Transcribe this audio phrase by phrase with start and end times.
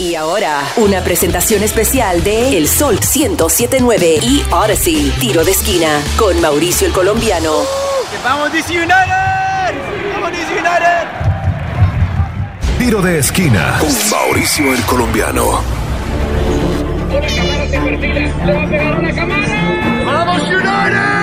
[0.00, 6.40] Y ahora, una presentación especial de El Sol 1079 y Odyssey, tiro de esquina, con
[6.40, 7.52] Mauricio el Colombiano.
[8.24, 8.94] ¡Vamos DC United!
[10.14, 11.06] ¡Vamos DC United!
[12.78, 15.60] Tiro de esquina con Mauricio el Colombiano.
[17.10, 17.78] Una cámara se
[18.46, 19.46] le va a pegar una cámara.
[20.06, 21.19] ¡Vamos United!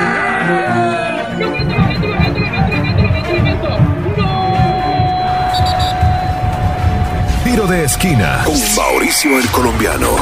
[7.57, 10.15] Tiro de esquina con Mauricio el Colombiano.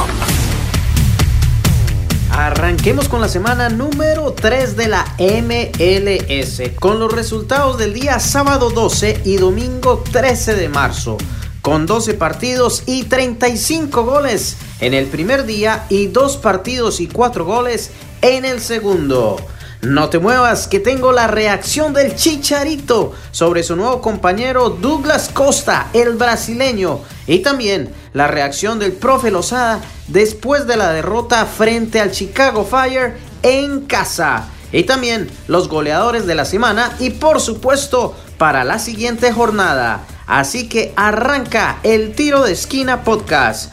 [2.30, 8.70] Arranquemos con la semana número 3 de la MLS, con los resultados del día sábado
[8.70, 11.18] 12 y domingo 13 de marzo,
[11.60, 17.44] con 12 partidos y 35 goles en el primer día y 2 partidos y 4
[17.44, 17.90] goles
[18.22, 19.36] en el segundo.
[19.86, 25.90] No te muevas, que tengo la reacción del Chicharito sobre su nuevo compañero Douglas Costa,
[25.92, 32.10] el brasileño, y también la reacción del profe Lozada después de la derrota frente al
[32.10, 34.48] Chicago Fire en casa.
[34.72, 40.04] Y también los goleadores de la semana y por supuesto para la siguiente jornada.
[40.26, 43.72] Así que arranca el tiro de esquina podcast.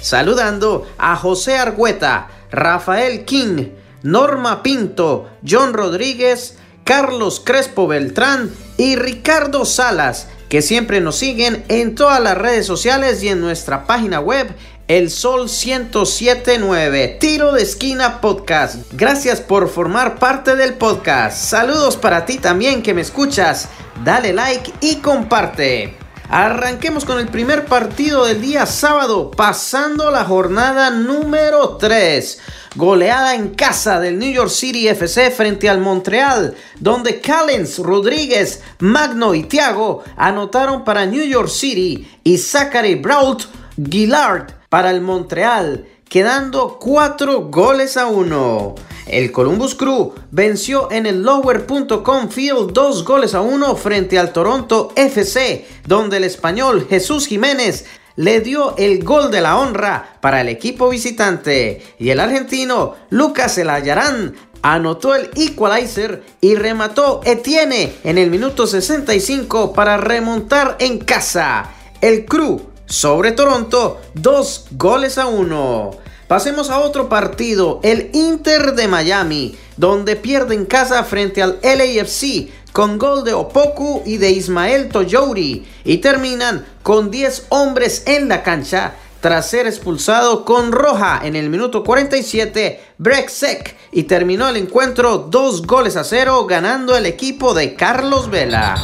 [0.00, 3.75] Saludando a José Argüeta, Rafael King,
[4.06, 11.96] Norma Pinto, John Rodríguez, Carlos Crespo Beltrán y Ricardo Salas, que siempre nos siguen en
[11.96, 14.54] todas las redes sociales y en nuestra página web
[14.86, 18.76] el Sol 1079, Tiro de Esquina Podcast.
[18.92, 21.36] Gracias por formar parte del podcast.
[21.36, 23.68] Saludos para ti también que me escuchas.
[24.04, 25.96] Dale like y comparte.
[26.28, 32.38] Arranquemos con el primer partido del día sábado, pasando la jornada número 3.
[32.76, 39.34] Goleada en casa del New York City FC frente al Montreal, donde Callens, Rodríguez, Magno
[39.34, 43.44] y Thiago anotaron para New York City y Zachary Brault,
[43.82, 48.74] Gillard para el Montreal, quedando 4 goles a 1.
[49.06, 54.92] El Columbus Crew venció en el Lower.com Field dos goles a uno frente al Toronto
[54.96, 57.86] FC, donde el español Jesús Jiménez
[58.16, 63.56] le dio el gol de la honra para el equipo visitante y el argentino Lucas
[63.58, 71.70] Elayarán anotó el equalizer y remató Etienne en el minuto 65 para remontar en casa.
[72.00, 75.92] El Crew sobre Toronto, dos goles a uno.
[76.26, 82.48] Pasemos a otro partido, el Inter de Miami, donde pierde en casa frente al LAFC
[82.76, 88.42] con gol de Opoku y de Ismael Toyouri y terminan con 10 hombres en la
[88.42, 95.16] cancha tras ser expulsado con roja en el minuto 47 Brexek y terminó el encuentro
[95.16, 98.74] dos goles a cero ganando el equipo de Carlos Vela.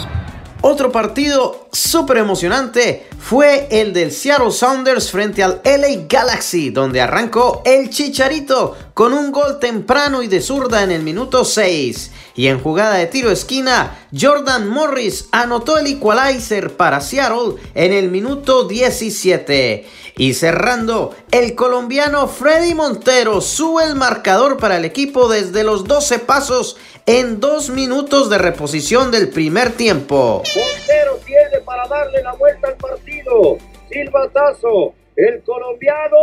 [0.63, 7.63] Otro partido súper emocionante fue el del Seattle Sounders frente al LA Galaxy, donde arrancó
[7.65, 12.13] el Chicharito con un gol temprano y de zurda en el minuto 6.
[12.35, 18.11] Y en jugada de tiro esquina, Jordan Morris anotó el equalizer para Seattle en el
[18.11, 19.87] minuto 17.
[20.17, 26.19] Y cerrando, el colombiano Freddy Montero sube el marcador para el equipo desde los 12
[26.21, 26.77] pasos
[27.07, 30.43] en dos minutos de reposición del primer tiempo.
[30.55, 33.59] Montero tiene para darle la vuelta al partido.
[33.91, 34.95] Silbatazo.
[35.15, 36.17] El colombiano.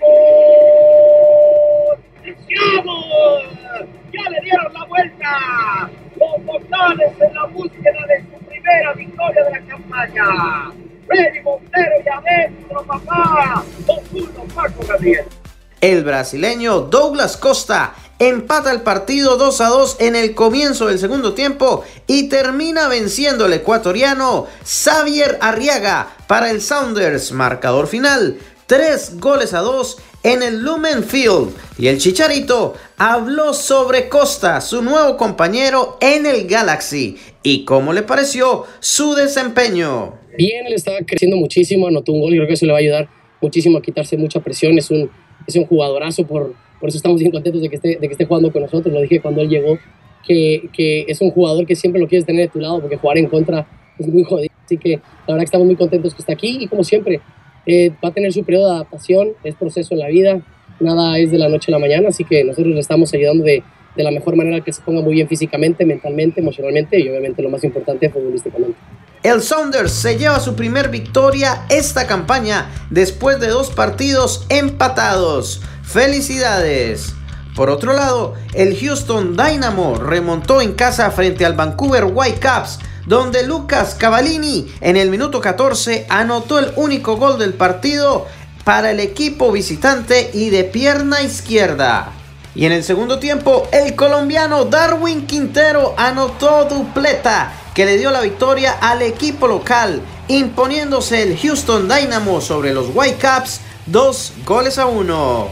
[0.00, 1.75] ¡Gol!
[4.12, 5.90] ¡Ya le dieron la vuelta!
[6.16, 10.24] Los mortales en la búsqueda de su primera victoria de la campaña.
[11.06, 13.64] Freddy Montero y adentro, papá.
[13.86, 15.24] 2-1, Paco Gabriel.
[15.80, 21.34] El brasileño Douglas Costa empata el partido 2 a 2 en el comienzo del segundo
[21.34, 29.54] tiempo y termina venciendo el ecuatoriano Xavier Arriaga para el Sounders, marcador final 3 goles
[29.54, 31.54] a 2 en el Lumen Field.
[31.78, 38.02] Y el Chicharito habló sobre Costa, su nuevo compañero en el Galaxy, y cómo le
[38.02, 40.14] pareció su desempeño.
[40.36, 42.80] Bien, él estaba creciendo muchísimo, anotó un gol y creo que eso le va a
[42.80, 43.08] ayudar
[43.40, 44.76] muchísimo a quitarse mucha presión.
[44.76, 45.08] Es un,
[45.46, 48.24] es un jugadorazo, por, por eso estamos bien contentos de que, esté, de que esté
[48.24, 48.92] jugando con nosotros.
[48.92, 49.78] Lo dije cuando él llegó,
[50.26, 53.18] que, que es un jugador que siempre lo quieres tener de tu lado, porque jugar
[53.18, 53.64] en contra
[53.96, 54.52] es muy jodido.
[54.64, 57.20] Así que la verdad que estamos muy contentos que está aquí y como siempre,
[57.66, 60.40] eh, va a tener su periodo de adaptación, es proceso en la vida,
[60.80, 63.62] nada es de la noche a la mañana, así que nosotros le estamos ayudando de,
[63.96, 67.50] de la mejor manera que se ponga muy bien físicamente, mentalmente, emocionalmente y obviamente lo
[67.50, 68.76] más importante, futbolísticamente.
[69.22, 75.62] El Sounders se lleva su primer victoria esta campaña después de dos partidos empatados.
[75.82, 77.14] ¡Felicidades!
[77.56, 83.94] Por otro lado, el Houston Dynamo remontó en casa frente al Vancouver Whitecaps donde Lucas
[83.94, 88.26] Cavallini en el minuto 14 anotó el único gol del partido
[88.64, 92.12] para el equipo visitante y de pierna izquierda.
[92.54, 98.22] Y en el segundo tiempo, el colombiano Darwin Quintero anotó dupleta que le dio la
[98.22, 105.48] victoria al equipo local, imponiéndose el Houston Dynamo sobre los Whitecaps dos goles a uno.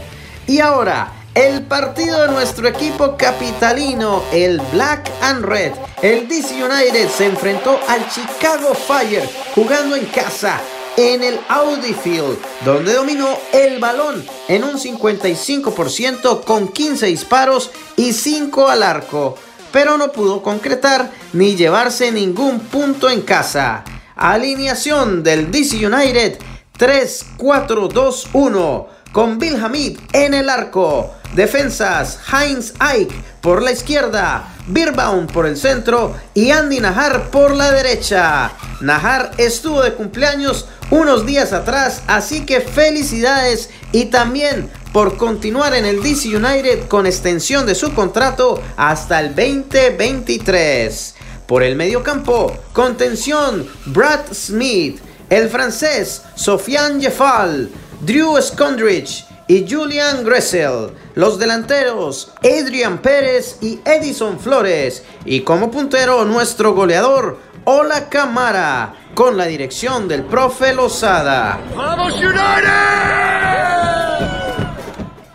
[0.47, 5.73] Y ahora, el partido de nuestro equipo capitalino, el Black and Red.
[6.01, 10.61] El DC United se enfrentó al Chicago Fire jugando en casa
[10.95, 18.13] en el Audi Field, donde dominó el balón en un 55% con 15 disparos y
[18.13, 19.37] 5 al arco,
[19.73, 23.83] pero no pudo concretar ni llevarse ningún punto en casa.
[24.15, 26.39] Alineación del DC United
[26.79, 31.11] 3-4-2-1 con Bill Hamid en el arco.
[31.35, 37.73] Defensas Heinz Ike por la izquierda, Birbaum por el centro y Andy Najar por la
[37.73, 38.53] derecha.
[38.79, 45.85] Najar estuvo de cumpleaños unos días atrás, así que felicidades y también por continuar en
[45.85, 51.15] el DC United con extensión de su contrato hasta el 2023.
[51.45, 54.99] Por el mediocampo, contención Brad Smith,
[55.29, 57.69] el francés Sofiane Jeffal,
[58.01, 60.91] Drew Skondrich y Julian Gressel.
[61.15, 65.03] Los delanteros Adrian Pérez y Edison Flores.
[65.25, 71.59] Y como puntero nuestro goleador Ola Camara con la dirección del profe Lozada.
[71.75, 72.35] ¡Vamos United!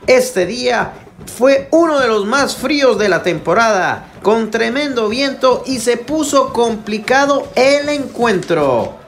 [0.07, 0.93] Este día
[1.27, 6.53] fue uno de los más fríos de la temporada, con tremendo viento y se puso
[6.53, 9.00] complicado el encuentro.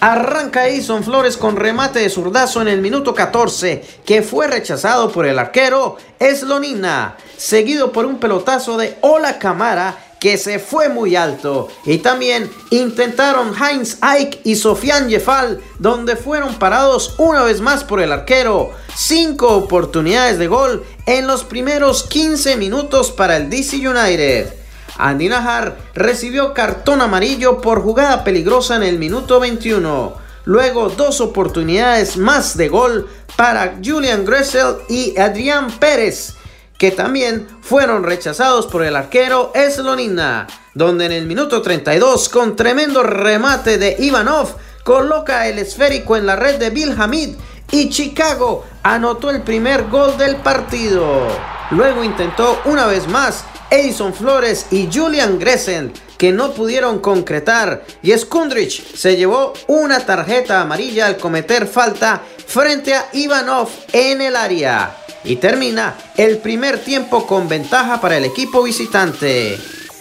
[0.00, 5.26] Arranca Edison Flores con remate de zurdazo en el minuto 14, que fue rechazado por
[5.26, 11.68] el arquero Eslonina, seguido por un pelotazo de Ola Camara que se fue muy alto.
[11.84, 18.00] Y también intentaron Heinz Ike y Sofian Jeffal, donde fueron parados una vez más por
[18.00, 18.72] el arquero.
[18.94, 24.65] Cinco oportunidades de gol en los primeros 15 minutos para el DC United.
[24.98, 30.14] Andy Najar recibió cartón amarillo por jugada peligrosa en el minuto 21.
[30.44, 36.36] Luego dos oportunidades más de gol para Julian Gressel y Adrián Pérez
[36.78, 43.02] que también fueron rechazados por el arquero Eslonina, donde en el minuto 32 con tremendo
[43.02, 47.34] remate de Ivanov coloca el esférico en la red de Bill Hamid
[47.70, 51.26] y Chicago anotó el primer gol del partido.
[51.70, 58.16] Luego intentó una vez más Edison Flores y Julian Gresen que no pudieron concretar y
[58.16, 64.96] Skundrich se llevó una tarjeta amarilla al cometer falta frente a Ivanov en el área
[65.24, 69.58] y termina el primer tiempo con ventaja para el equipo visitante.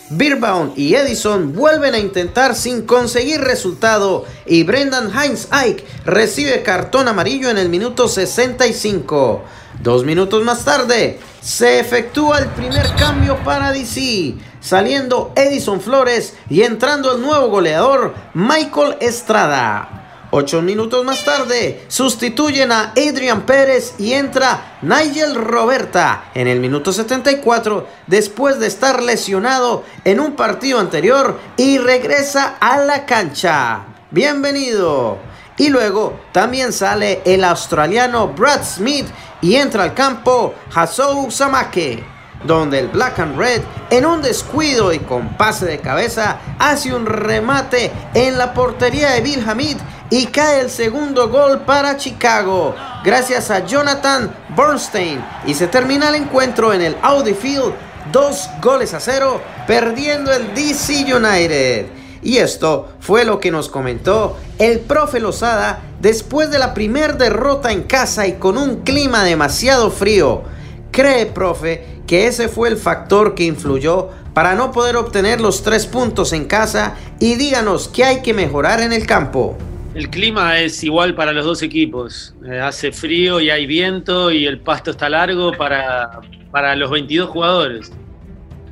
[0.09, 7.07] Birbaum y Edison vuelven a intentar sin conseguir resultado y Brendan Heinz Ike recibe cartón
[7.07, 9.43] amarillo en el minuto 65.
[9.81, 16.61] Dos minutos más tarde se efectúa el primer cambio para DC, saliendo Edison Flores y
[16.61, 20.04] entrando el nuevo goleador Michael Estrada.
[20.37, 26.91] Ocho minutos más tarde sustituyen a Adrian Pérez y entra Nigel Roberta en el minuto
[26.91, 33.85] 74 después de estar lesionado en un partido anterior y regresa a la cancha.
[34.11, 35.19] Bienvenido.
[35.55, 39.07] Y luego también sale el australiano Brad Smith
[39.39, 42.03] y entra al campo Hasou Samake
[42.45, 47.05] donde el Black and Red, en un descuido y con pase de cabeza, hace un
[47.05, 49.77] remate en la portería de Bill Hamid
[50.09, 55.23] y cae el segundo gol para Chicago, gracias a Jonathan Bernstein.
[55.47, 57.73] Y se termina el encuentro en el Audi Field,
[58.11, 61.87] dos goles a cero, perdiendo el DC United.
[62.21, 67.71] Y esto fue lo que nos comentó el profe Lozada después de la primera derrota
[67.71, 70.43] en casa y con un clima demasiado frío.
[70.91, 75.87] ¿Cree, profe, que ese fue el factor que influyó para no poder obtener los tres
[75.87, 76.95] puntos en casa?
[77.19, 79.57] Y díganos qué hay que mejorar en el campo.
[79.95, 82.35] El clima es igual para los dos equipos.
[82.45, 86.19] Eh, hace frío y hay viento y el pasto está largo para,
[86.51, 87.93] para los 22 jugadores.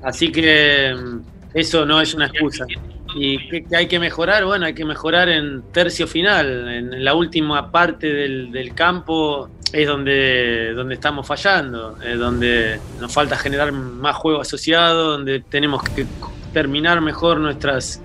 [0.03, 1.19] Así que mm,
[1.53, 2.65] eso no es una excusa.
[3.15, 4.43] ¿Y qué, hay que mejorar?
[4.43, 9.87] Bueno, hay que mejorar en tercio final, en la última parte del, del campo es
[9.87, 16.05] donde, donde estamos fallando, es donde nos falta generar más juego asociado, donde tenemos que
[16.51, 18.01] terminar mejor nuestras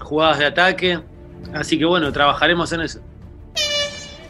[0.00, 1.00] jugadas de ataque
[1.54, 3.00] Así que bueno, trabajaremos en eso.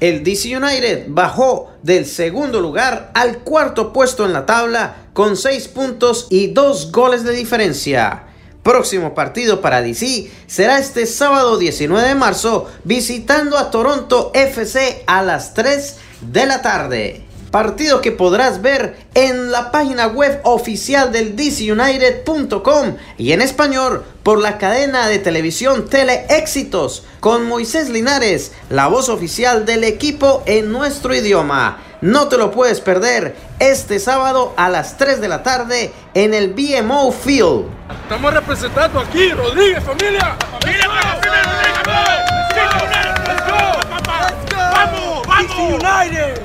[0.00, 5.68] El DC United bajó del segundo lugar al cuarto puesto en la tabla con 6
[5.68, 8.24] puntos y 2 goles de diferencia.
[8.62, 15.22] próximo partido para DC será este sábado 19 de marzo visitando a Toronto FC a
[15.22, 17.27] las 3 de la tarde.
[17.50, 24.38] Partido que podrás ver en la página web oficial del DCUnited.com y en español por
[24.38, 30.71] la cadena de televisión Tele Éxitos con Moisés Linares, la voz oficial del equipo en
[30.71, 31.78] nuestro idioma.
[32.02, 36.52] No te lo puedes perder este sábado a las 3 de la tarde en el
[36.52, 37.64] BMO Field.
[38.02, 40.37] Estamos representando aquí, Rodríguez, familia.
[40.61, 40.87] ¡Familia,
[44.59, 45.83] ¡Vamos, vamos!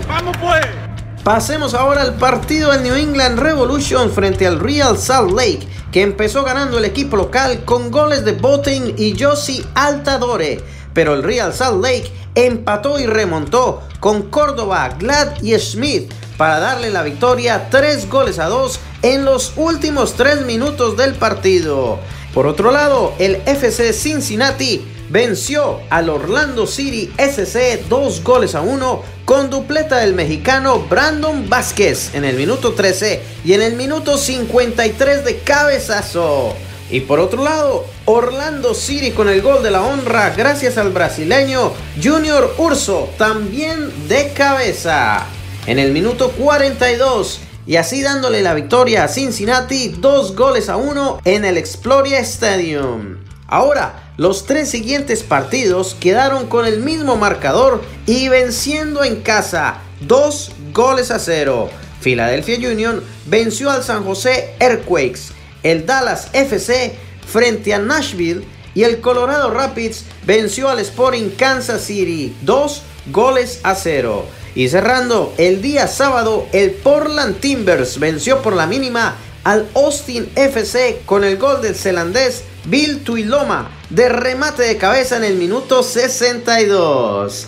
[0.08, 0.83] ¡Vamos, pues!
[1.24, 6.44] Pasemos ahora al partido del New England Revolution frente al Real Salt Lake, que empezó
[6.44, 10.60] ganando el equipo local con goles de Botin y Josie Altadore.
[10.94, 16.90] Pero el Real Salt Lake empató y remontó con Córdoba, Glad y Smith para darle
[16.90, 22.00] la victoria 3 goles a 2 en los últimos 3 minutos del partido.
[22.34, 29.04] Por otro lado, el FC Cincinnati venció al Orlando City SC 2 goles a 1
[29.26, 35.26] con dupleta del mexicano Brandon Vázquez en el minuto 13 y en el minuto 53
[35.26, 36.54] de cabezazo.
[36.90, 41.72] Y por otro lado, Orlando City con el gol de la honra gracias al brasileño
[42.02, 45.26] Junior Urso, también de cabeza.
[45.66, 51.20] En el minuto 42 y así dándole la victoria a Cincinnati, dos goles a uno
[51.24, 53.20] en el Exploria Stadium.
[53.48, 60.52] Ahora, los tres siguientes partidos quedaron con el mismo marcador y venciendo en casa, dos
[60.72, 61.70] goles a cero.
[62.02, 65.32] Philadelphia Union venció al San José Earthquakes,
[65.64, 72.36] el Dallas FC frente a Nashville y el Colorado Rapids venció al Sporting Kansas City,
[72.42, 74.26] dos goles a cero.
[74.54, 81.02] Y cerrando el día sábado, el Portland Timbers venció por la mínima al Austin FC
[81.06, 87.48] con el gol del zelandés Bill Tuiloma de remate de cabeza en el minuto 62.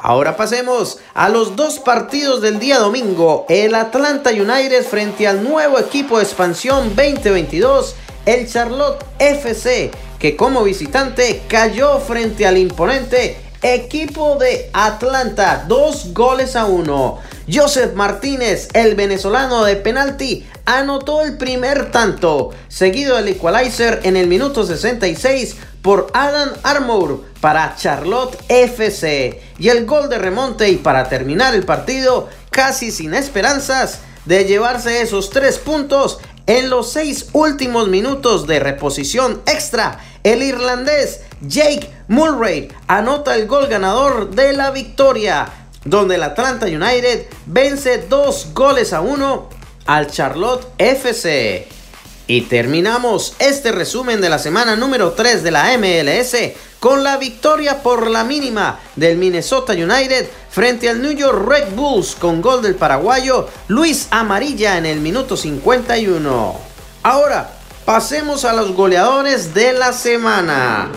[0.00, 3.46] Ahora pasemos a los dos partidos del día domingo.
[3.48, 7.94] El Atlanta United frente al nuevo equipo de expansión 2022,
[8.26, 16.56] el Charlotte FC, que como visitante cayó frente al imponente equipo de Atlanta, dos goles
[16.56, 17.20] a uno.
[17.52, 24.26] Joseph Martínez, el venezolano de penalti, anotó el primer tanto, seguido del equalizer en el
[24.26, 29.42] minuto 66 por Adam Armour para Charlotte FC.
[29.58, 35.02] Y el gol de remonte y para terminar el partido, casi sin esperanzas de llevarse
[35.02, 42.68] esos tres puntos en los seis últimos minutos de reposición extra, el irlandés Jake Mulray
[42.86, 45.48] anota el gol ganador de la victoria,
[45.84, 49.48] donde el Atlanta United vence dos goles a uno
[49.86, 51.68] al Charlotte FC.
[52.26, 56.36] Y terminamos este resumen de la semana número 3 de la MLS
[56.78, 62.14] con la victoria por la mínima del Minnesota United frente al New York Red Bulls
[62.14, 66.56] con gol del paraguayo Luis Amarilla en el minuto 51.
[67.02, 67.50] Ahora
[67.84, 70.90] pasemos a los goleadores de la semana.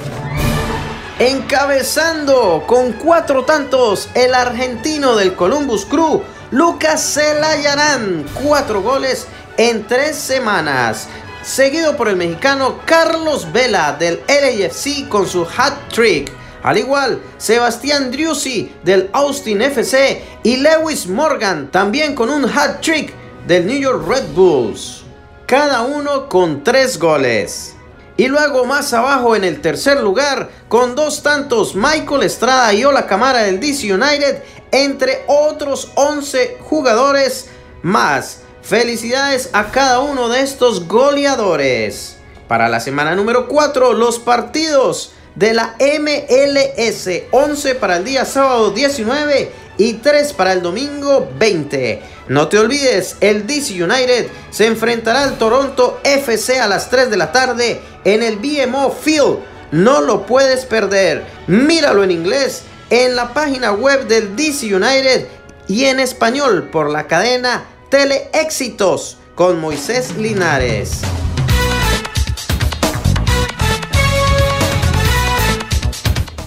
[1.17, 6.21] Encabezando con cuatro tantos el argentino del Columbus Crew,
[6.55, 11.09] Lucas Celayarán, cuatro goles en tres semanas.
[11.43, 16.31] Seguido por el mexicano Carlos Vela del LAFC con su hat trick.
[16.63, 23.13] Al igual, Sebastián Driussi del Austin FC y Lewis Morgan también con un hat trick
[23.45, 25.03] del New York Red Bulls.
[25.45, 27.75] Cada uno con tres goles.
[28.17, 33.07] Y luego más abajo en el tercer lugar, con dos tantos, Michael Estrada y Ola
[33.07, 34.41] Camara del DC United,
[34.75, 37.47] entre otros 11 jugadores
[37.81, 38.41] más.
[38.61, 42.17] Felicidades a cada uno de estos goleadores.
[42.49, 47.09] Para la semana número 4, los partidos de la MLS.
[47.31, 52.01] 11 para el día sábado 19 y 3 para el domingo 20.
[52.27, 57.17] No te olvides, el DC United se enfrentará al Toronto FC a las 3 de
[57.17, 59.39] la tarde en el BMO Field.
[59.71, 61.23] No lo puedes perder.
[61.47, 65.27] Míralo en inglés en la página web del DC United
[65.67, 71.01] y en español por la cadena Tele Éxitos con Moisés Linares.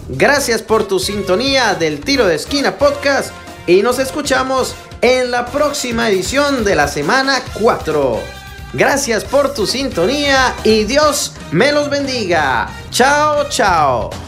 [0.09, 3.31] Gracias por tu sintonía del Tiro de Esquina Podcast
[3.67, 8.21] y nos escuchamos en la próxima edición de la semana 4.
[8.73, 12.69] Gracias por tu sintonía y Dios me los bendiga.
[12.91, 14.28] Chao, chao.